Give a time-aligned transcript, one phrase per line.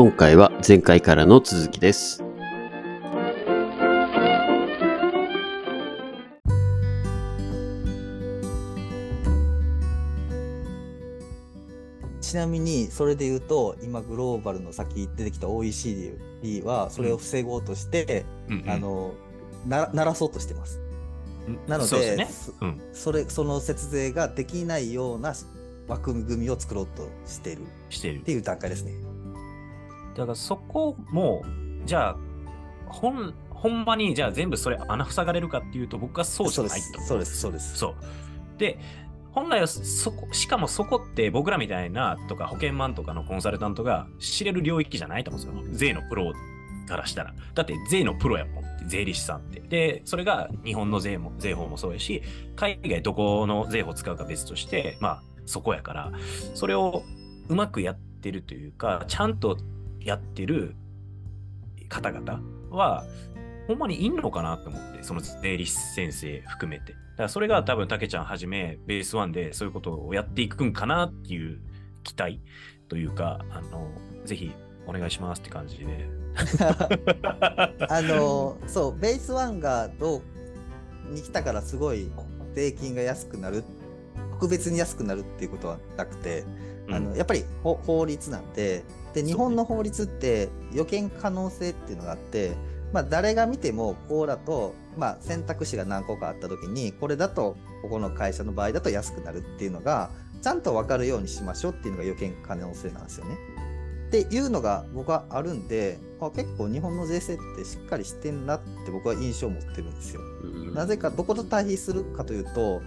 [0.00, 2.22] 今回は前回からの続きです。
[12.20, 19.14] ちなみにそれで言うと今グローバルの先出てきた OECD はそれを防ごうとして、うんうんあの
[19.66, 20.80] な鳴らそうとしてます。
[21.66, 22.28] なのでね。
[22.60, 22.80] うん。
[22.92, 25.34] そそれその節税ができないような
[25.88, 28.30] 枠組みを作ろうとしているしてるって。
[28.30, 29.07] いう段階ですね。
[30.18, 31.44] だからそこも、
[31.86, 32.16] じゃあ、
[32.86, 37.00] ほん、ほんまに、じゃあ全部それ穴塞がれるかっていうと、僕はそうじゃないと。
[37.02, 37.94] そうですそうですそう。
[38.58, 38.78] で、
[39.30, 45.92] 本来はそこ、しかもそこって僕らみたいなとか保険マンとかのコンサルタントが知れる領域じゃないと思うんですよ。
[45.92, 46.32] 税のプロ
[46.88, 47.32] からしたら。
[47.54, 49.60] だって税のプロやもんって、税理士さんって。
[49.60, 52.22] で、それが日本の税も、税法もそうやし、
[52.56, 56.12] 海外どこの税法を使うか別として、まあそこやから、
[56.54, 57.04] それを
[57.48, 59.56] うまくやってるというか、ちゃんと
[60.08, 60.74] やってる
[61.88, 63.04] 方々は、
[63.66, 66.92] ほんまにいんのかなと思って、その税理士先生含めて。
[66.92, 71.60] だからそれが多分、たけちゃんはじめ、ベースワンでそういうことをやっていくんかなっていう
[72.02, 72.40] 期待
[72.88, 73.90] というか、あの、
[74.24, 74.50] ぜひ
[74.86, 76.08] お願いしますって感じで。
[77.88, 80.22] あのそうベース1がど
[81.10, 82.08] うに来たからすごい
[82.54, 83.64] 税金が安くなる
[84.32, 86.44] 特別に安くなるっていうことはなくて、
[86.90, 92.52] あのやっぱり法法律なんでで日本の法律って予見可能性っていうのがあって、
[92.92, 100.10] まあ、誰が見てもこうだと、まあ、選択肢が何個かあった時にこれだとここの会社の場合だと安くなるっていうのが
[100.42, 103.36] ちゃんと分かるようにしましょうっていうのが予見可能性なんですよね。
[104.08, 110.22] っていうのが僕はあるんであ結構日本の税制ってしっかりしてんなって僕は印象を持ってるんですよ。
[110.74, 112.80] なぜかどこと対比するかというと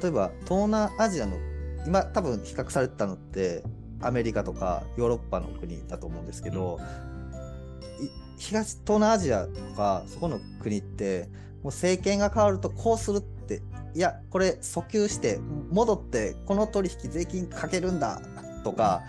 [0.00, 1.36] 例えば東南アジアの
[1.86, 3.62] 今多分比較されてたのって
[4.00, 6.78] アメリカとかヨーロッパの国だと思うんですけど、
[8.00, 11.28] い東東南アジアとかそこの国って
[11.62, 13.62] もう政権が変わるとこうするって
[13.94, 15.38] いやこれ訴求して
[15.70, 18.20] 戻ってこの取引税金かけるんだ
[18.64, 19.02] とか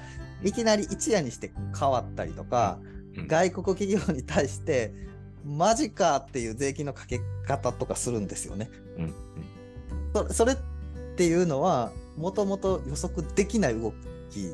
[0.44, 2.79] いきなり一夜にして変わったりとか、
[3.17, 3.28] うん。
[3.28, 4.94] 外国企業に対して
[5.46, 8.69] マジかっていう税金のかけ方とかするんですよね。
[8.97, 9.13] うん
[10.13, 10.56] そそれっ
[11.17, 13.96] ていうのはもともと予測できない動き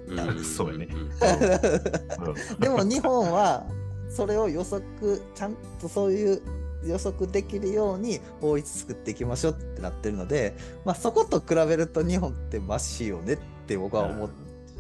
[0.08, 0.38] なん。
[0.38, 0.64] です。
[0.64, 0.72] ね。
[0.72, 0.78] ん。
[0.80, 2.60] うん。
[2.60, 3.66] でも日本は
[4.10, 6.42] それを予測ちゃんとそういう
[6.86, 10.56] 予測できるように法律作っていきましょうってなってるので、
[10.86, 13.38] まあ、そこと比べると日本ってマシよねっ
[13.68, 14.30] て僕は思っ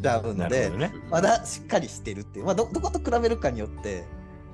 [0.01, 0.93] ちゃうのでね。
[1.09, 4.05] まだしっかりしてるっていう、まあ、どどこと比べるかによって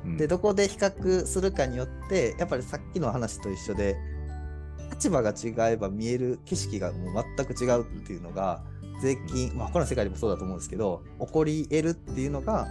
[0.06, 0.18] うん。
[0.18, 3.96] でどこで比較するかによってやっぱりさっきの話と一緒で
[4.92, 8.64] 立場が違えば見える景色がもう全く違うっていうのが
[9.02, 12.68] 税金、まあ、他の世界でもそうだと思うんですけど起こり得るっていうのが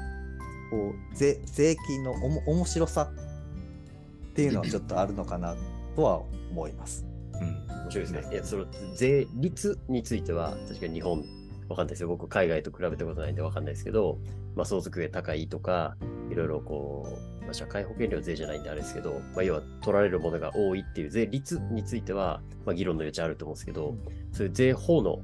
[0.71, 5.57] こう税税金のおも面白さっていうのはちょっとあるのかな
[5.95, 7.07] とは思います。
[7.41, 8.33] うん面白いですね。
[8.33, 11.25] いや、その税率については、確かに日本、
[11.69, 12.09] わかんないですよ。
[12.09, 14.19] 僕、海外と比べたことないんでわかんないですけど、
[14.55, 15.97] まあ、相続税高いとか、
[16.31, 17.07] いろいろこ
[17.41, 23.97] う、まあ、社会保険料税じゃないんであれですけど、まあ、要は取られるものが多いっていう税率については、まあ、議論の余地あると思うんですけど、
[24.33, 25.21] そういう税法の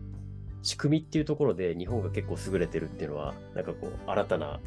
[0.63, 4.61] 仕組みっていうところで日本が結構優れてるっていうのは、なんかこう、新たな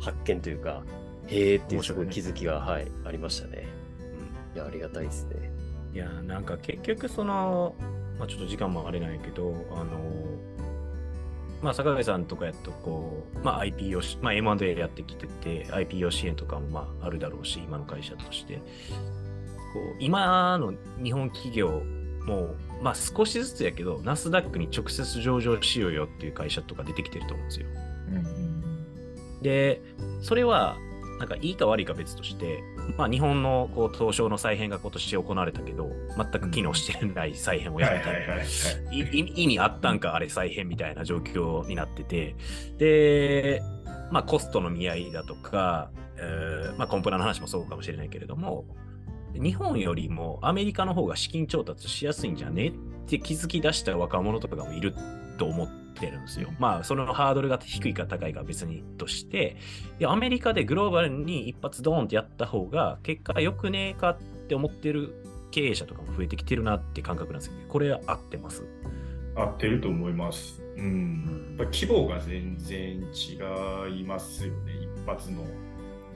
[0.00, 0.82] 発見というか、
[1.26, 3.66] へーっていうすごい気づきが、はい、ありましたね。
[4.54, 5.50] いや、ありがたいですね。
[5.92, 7.74] いや、なんか結局その、
[8.18, 10.00] まあちょっと時間もあれないけど、あの、
[11.62, 18.56] まあ坂上さんとかやとこう、まあ IPO し、まあ M&A やってきてて、IPO 支援とかもまああるだろうし、今の会社として。
[19.74, 20.72] こう、今の
[21.02, 21.82] 日本企業
[22.24, 27.66] も、まあ少しずつやけど、ナスダックに直接上場しようよっていう会社とか出てきてると思うんですよ。
[29.42, 29.82] で、
[30.20, 30.76] それは、
[31.18, 32.60] なんかいいか悪いか別として、
[32.98, 38.12] まあ日本のこう東証の再編が今年行われたけど、全く機能してない再編をやめた
[38.92, 42.34] いい意意味あったんかあれ再編みたいな状況になってて、
[42.78, 43.62] で、
[44.10, 48.64] まあコストの見合いだとか、えーまあコンプラの話もそうかもしれないけれども、
[49.34, 52.68] 日本よりもアメリカの方が資金調達しやすいんじゃね？
[52.68, 52.72] っ
[53.06, 54.94] て気づき出した若者とかもいる
[55.38, 56.50] と思ってるんですよ。
[56.58, 59.56] まあそのハードルが低いか高いかは別にとして、
[60.00, 65.14] いやアメリカでグローバルに一発ドーンってやった方が結果良くねえかって思ってる
[65.50, 68.64] 経営者とかも増えてきてるなって感覚なんですけど、これ合ってます？
[69.36, 70.62] 合ってると思います。
[70.76, 71.56] うん。
[71.58, 75.44] やっぱ規模が全然違いますよね、一発の。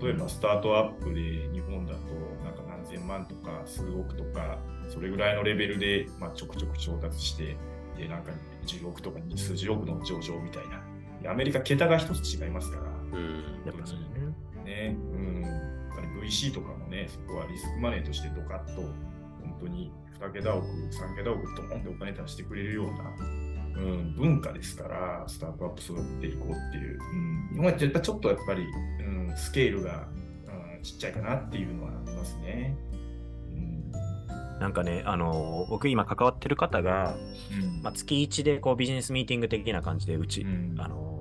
[0.00, 1.98] 例えばスタートアップで日本だと
[2.44, 2.57] なんか何
[2.88, 4.58] 千万とか数億とか
[4.88, 7.56] それぐらいのレベルで、まあ、ちょくちょく調達して
[7.96, 8.32] でなんか
[8.66, 10.82] 10億とか数十億の上場みたいな
[11.22, 13.62] でアメリカ桁が一つ違いますからうん。
[13.64, 14.92] やっぱそうだね。
[14.92, 14.96] ね。
[15.12, 15.42] うん。
[15.42, 18.82] やっぱり VC とかもね、そこはリスクマネーとしてドカッと、
[19.42, 26.98] 本当に2桁億、3桁億ドーンってお金出してくれるような、うん、文化ですから、スタートアップ育てていこうっていう。
[27.00, 28.66] うん、日本はやっぱちょっとやっぱり、
[29.00, 30.08] うん、スケールが、
[30.78, 32.76] うん、ちっちゃいかなっていうのはありますね。
[33.50, 33.92] うん。
[34.60, 37.16] なんかね、あの僕今関わってる方が、
[37.52, 41.16] うんまあ、月1でこうビジネスミーティング的な感じでうち、うんあの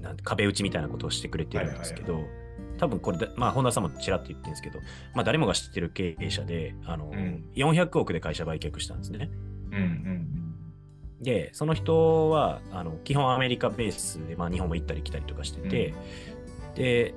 [0.00, 2.24] なんて壁打ちみたいなことをしてくれてるんですけど、
[2.78, 4.78] 多分これだ、まあ、本田さんもちらっと言ってるんですけど、
[5.14, 9.30] まあ、誰もが知ってる経営者で、あのうん400億で会社売却したんですね。
[9.70, 10.40] うんうん
[11.20, 15.94] で、その人はあの基本アメリカベースで、まあ、日本も行ったり来たりとかしてて、
[16.74, 17.14] で、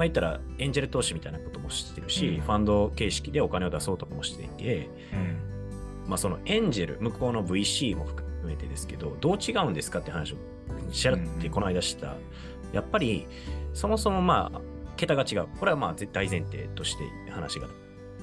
[0.00, 10.36] まあ、言ったらエンジェル投資みたいなこともしてるし、うんファンド形式でお金を出そうとかもしていて、うんまあ、そのエンジェル、向こうの VC も含めてですけど、どう違うんですかって話を
[10.90, 12.16] しゃらってこの間した。
[12.72, 13.26] やっぱり、
[13.74, 14.60] そもそもまあ、
[14.96, 15.48] 桁が違う。
[15.58, 17.68] これはまあ大前提として話が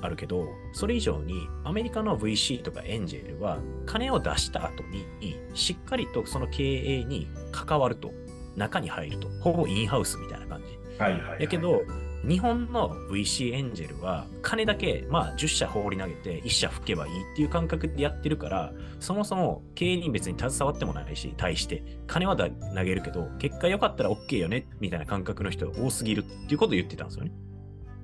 [0.01, 5.05] あるけど、それ以上にアメリカの VC とかエンジェルは金を出した後に
[5.53, 8.11] しっかりとその経営に関わると、
[8.55, 10.76] 中に入ると、ほぼインハウスみたいな感じ。
[10.97, 11.43] はいはいはい。
[11.43, 11.81] やけど、
[12.27, 27.31] 日本の VC エンジェルは金だけ、まあ、10社放り投げて1社吹けばいいっていう感覚でやってるから、そもそも経営に別に携わってもないし、対して、金はだ投げるけど、結果良かったら OK よねみたいな感覚の人が多すぎるっていうことを言ってたんですよね。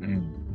[0.01, 0.53] うん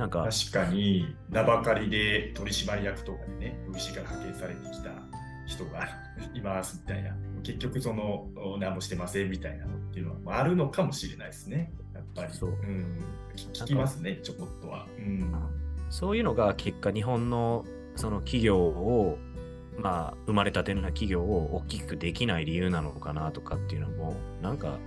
[0.00, 4.90] なんか、確かに名ばかりで取締役とかでね VC から派遣されてきた
[5.46, 5.86] 人が
[6.32, 11.72] いますみたいな結局そのお何もしてませんみたいなのっていうのはまああるのかもしれないですね。
[11.94, 12.50] やっぱり、そう。
[12.50, 12.54] ん。
[13.36, 15.32] 聞聞きますねちょこっとは、うん。
[15.88, 17.64] そういうのが結果日本の
[17.96, 19.18] その企業を、
[19.78, 24.78] まあ、生まれたての企業を大きくできない理由なのかなとかっていうのも、なんか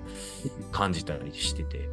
[0.71, 1.89] 感じたりしてて。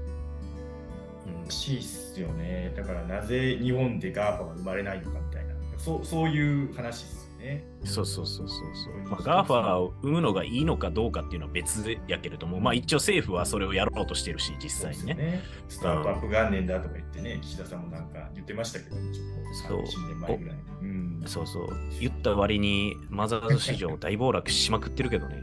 [1.26, 1.44] うん。
[1.44, 2.72] らしいっすよね。
[2.76, 5.50] だからなぜ日本で GAFA が生まれないのかみたいな。
[5.78, 8.94] そうそういう話ですよねそうそうそうそうそう。
[8.94, 15.14] うんまあ、 GAFA を生むのがいいのかどうかっていうのは別やけれども、まあ一応政府はそれをやろうとしてるし、実際にね。
[15.14, 20.56] ねスタートアップ元年だとか言ってね、岸田さんもなんか言ってましたけど、ちょっとそう3年前ぐらい。
[20.82, 21.68] うんそうそう。
[22.00, 25.36] 言った割にマザーズ市場大暴落しまくってるけどね。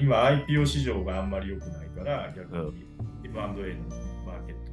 [0.00, 2.86] 今 IPO 市場があんまり良くないから、逆に
[3.24, 4.13] M&A の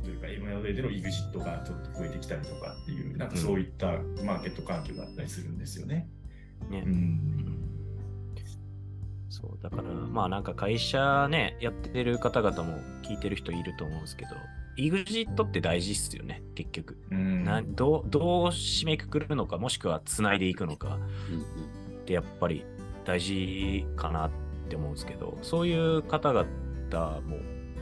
[0.03, 3.88] というか、M&A での EXIT がちょっと増えてきたりとかっていう、なんかそういった
[4.24, 6.07] マーケット環境があったりするんですよね。
[6.69, 6.83] ね。
[6.86, 7.57] うん。
[9.30, 14.31] そう、だから、まあなんか会社ね、やってる方々も聞いてる人いると思うんですけど、
[14.77, 16.98] EXIT って大事っすよね、結局。
[17.12, 17.44] うん。
[17.44, 22.65] などうどう締めくくるのか、もしくは繋いでいくのかうんってやっぱり
[23.06, 24.31] 大事かなっ
[24.69, 27.38] て思うんですけど、そういう方々も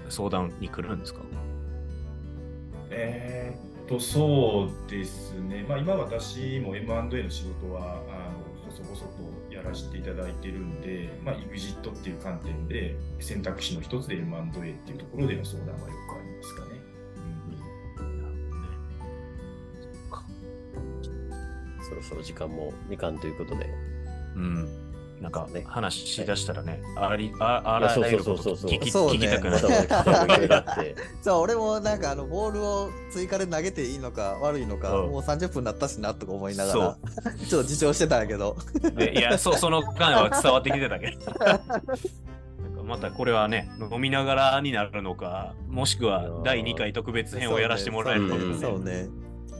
[0.10, 1.22] 相談に来るんですか？
[2.90, 5.66] えーっと、そうですね。
[5.68, 8.96] まあ今私も M&A の仕事は、あの、細々
[9.48, 16.80] とやらせていただいてるんで、まあ EXIT っていう観点で選択肢の一つで M&A っていうところでの相談はよくありますかね。
[21.90, 23.66] そろそろ時間もみかんということで。
[24.36, 24.89] うん。
[25.22, 30.04] なんか話しだしたらね、ありああらゆるそうそうそうこと聞きそうね聞きたくなるまだ。
[30.06, 30.96] まだ聞きたいこといろいろあって。
[31.22, 38.56] そう、俺もなんかあのボールを追加で投げていいのか悪いのか、うんもう30分になったしなとか思いながら、ちょっと自重してたんやけど。
[38.96, 41.34] でいや、そう、その感は伝わってきてたけど。
[41.34, 49.10] なんかまたこれはね、飲みながらになるのか、もしくは第2回特別編をやらせてもらえるのかね、そうねそうね。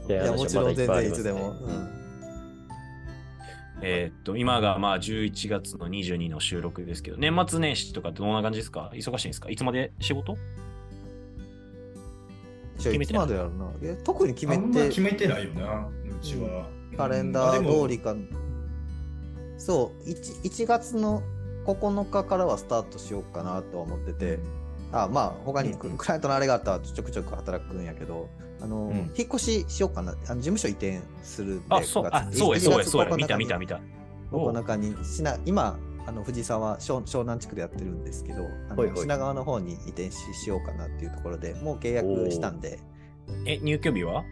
[0.08, 1.50] いやいや、もちろん全然いつでも。
[1.50, 1.99] うん
[3.82, 8.92] えーっと、今がまあ11月の22の収録ですけど、年末年始とかってどんな感じですか？
[8.94, 9.50] 忙しいんですか？
[9.50, 10.36] いつまで仕事？
[12.78, 13.06] じゃあい。
[13.06, 13.66] つまでやるな？
[13.82, 16.68] いや特に決めあんまて、決めてないよな、うちは。
[16.98, 18.16] カレンダうんー通りか。
[19.58, 21.22] そう1、1月の
[21.66, 24.40] 9日からはスタートしようかなとは思ってて、
[24.92, 28.30] あまあ、他にクライアントのあれがあったらちょくちょく働くんやけど、
[28.62, 28.96] あの、うん。
[28.96, 30.12] 引っ越ししようかな。
[30.12, 32.38] あの事務所移転するんで、あ、そう、9あ、月。
[32.38, 33.80] そうや、1そうや、月そうや、9見た、に見た、見た。
[34.32, 42.80] お9日にしな今あの藤沢湘湘南地区でやってるんですけどあの品川の方に移転ししようかなっていうところでもう契約したんで。
[43.46, 44.24] え、入居日は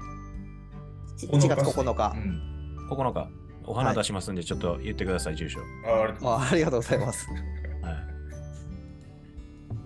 [1.20, 3.30] ？1月9日、うん、?9 日。
[3.66, 5.60] お花出しますんで、ちょっと言ってください、住所。
[5.86, 7.28] あありがとうございます。
[7.28, 7.84] あありがとうございます。
[7.84, 7.96] はい。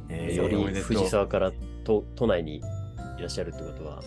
[0.10, 1.52] えーより藤沢から
[1.84, 2.62] 都都内にい
[3.20, 4.02] らっしゃるってことは、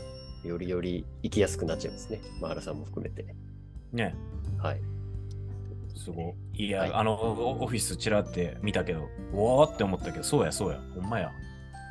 [0.48, 2.20] よりより行きやすくなっちゃいますね。
[2.40, 3.34] マハラさんも含めて。
[3.92, 4.14] ね、
[4.58, 4.80] はい。
[5.96, 6.66] すごい。
[6.66, 11.30] いや、はいあの、オオフィスちらって見たけど、うわーって思ったけど、そうや、そうや、ほんまや。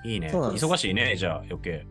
[0.03, 0.29] いいね。
[0.31, 1.87] 忙しいね、じゃあ余計。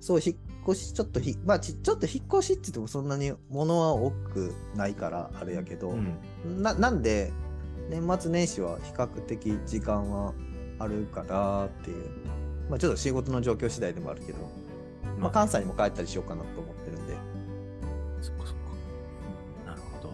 [0.00, 0.36] そう、引っ
[0.68, 6.62] 越し、ちょっとひ、まあち、ちょっと引っ越しって言ってもそんなに物は多くないから、あれやけど、うん。
[6.62, 7.32] ななんで、
[7.88, 10.34] 年末年始は比較的時間は
[10.78, 12.10] あるかなっていう。
[12.68, 14.38] まあちょっと仕事の状況次第でもあるけど、
[15.24, 17.14] まあ関西にも帰ったりしようかなと思ってるんで。
[18.20, 18.62] そっかそっか。
[19.66, 20.12] なるほど。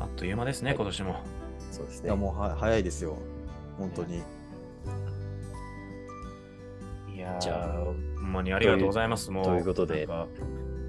[0.00, 1.16] あっという間ですね、今年も。
[1.72, 2.08] そうですね。
[2.08, 3.16] いや、もうは早いですよ。
[3.78, 4.16] 本当に。
[7.14, 9.30] いやーじゃあほんまにありがとうございます。
[9.30, 9.44] もう。
[9.46, 10.06] ということで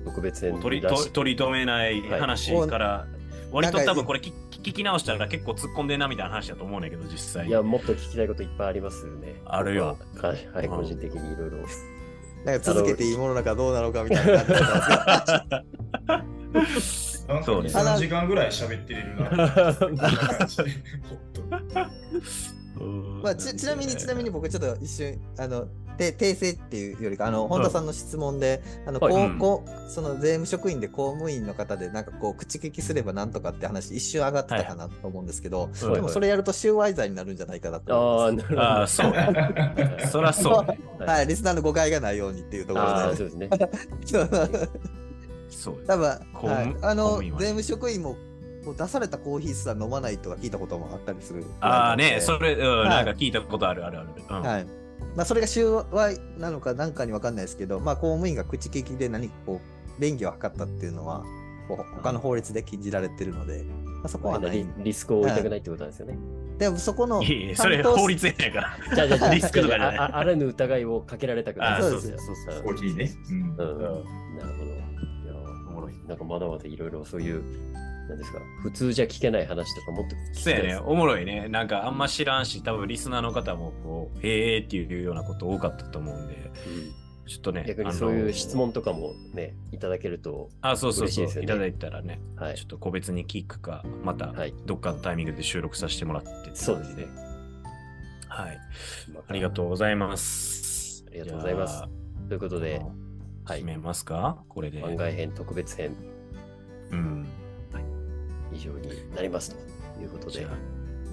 [0.04, 3.08] 特別編取り取り留めないはい話から、
[3.54, 4.34] 割となんか多分これ聞
[4.64, 7.48] 聞き直したら結構突っ込んでんなみたいな話だと思うんだけど、実際。
[7.48, 9.36] いや、もっと聞きたいこといっぱいありますよね。
[9.46, 10.34] あるよ僕は。
[10.34, 11.58] い、うん個人的にいろいろ。
[12.48, 14.70] なんか続けていいものなのかどうなのかみたいな感じだっ
[16.08, 17.34] たんですけど。
[17.34, 17.70] なんかそうね。
[17.70, 19.30] 3時間ぐらい喋ってれるな。
[23.22, 38.62] まあ、ちちなみに、ちなみに僕ちょっと一瞬、あの、で訂正っていうよりか、あの、本田さんの質問で、あの、はいこううんこうその税務職員で公務員の方で、なんかこう、口利きすればなんとかって話、一瞬上がってたかなと思うんですけど、はいでもそれやると収賄罪になるんじゃないかなとああ、思いなるほど。
[38.62, 40.06] ああ、そうね。
[40.12, 40.66] そりゃそ
[41.00, 41.04] う。
[41.04, 43.16] はい、リスナーの誤解がないようにっていうところで。
[43.16, 43.50] そうですね。
[45.50, 48.16] そうよ多分、公はい務、あの、税務職員も、
[48.78, 51.46] 出されたコーヒーすら飲まないとか聞いたこともあったりする。
[51.62, 54.10] ああね、それ、うん、はいなんか聞いたことあるあるある。
[54.30, 54.68] うんはい。
[55.16, 61.24] まあ、それが収賄なのかなんかにわかんないですけど、まあ、公務員が口利きで何かこう、便宜を図ったっていうのは、
[61.68, 64.68] こう他の法律で禁じられてるので、まあ、そこはないリ。
[64.78, 66.18] リスクを負いたくないってことなんですよね。
[66.58, 68.96] でも、そこの、いやいやそれ法律やないから。
[68.96, 71.74] じゃあじゃリスクとかじゃないあらぬ疑いをかけられたくない。
[71.74, 73.12] あそうそうそうそうそうコーヒーね。
[73.30, 73.50] うんうん。
[73.50, 74.77] なるほど。
[76.08, 77.44] なんかまだまだいろいろそういう、
[78.08, 81.48] なんですか、普通じゃ聞けない話とかもっと聞きそうやね、おもろいね。
[81.50, 86.38] なんかあんま知らんし、多分リスナーの方もこう、へえっていうようなこと多かったと思うんで、う
[86.94, 92.64] んちょっとね、逆にそういう質問とかもね、いただけると、あ、そうそうそう、いただいたらね、はいちょ。
[92.64, 97.08] っと個別に聞くか、またはいどっかのタイミングで収録させてもらってそうですね。
[98.30, 98.60] はい。
[99.28, 101.04] ありがとうございます。
[101.10, 101.84] ありがとうございます
[102.30, 103.07] ということで、はい
[103.48, 104.38] 締めますか？
[104.50, 104.82] これで。
[104.82, 105.96] 番外編特別編
[106.92, 107.28] うん。
[108.54, 109.56] 以上になります
[109.96, 110.48] ということで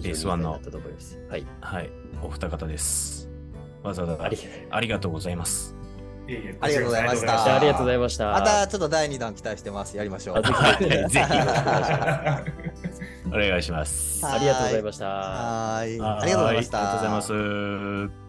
[0.02, 1.18] ベースワンのいい回だったと思います。
[1.28, 1.46] はい。
[1.60, 1.90] はい。
[2.22, 3.28] お二方です。
[3.82, 4.38] わざわざあり
[4.70, 5.74] ありがとうございます。
[6.60, 8.32] ありがとうございましたあありがとうございました。
[8.32, 9.94] またちょっと第2弾期待してます。
[9.96, 10.38] やりましょう。
[10.38, 10.54] あぜひ
[13.26, 15.06] お願いしますありがとうございました。
[15.06, 15.98] はーい。
[16.00, 16.78] はありがとうございました。
[16.78, 18.23] ありがとうございます。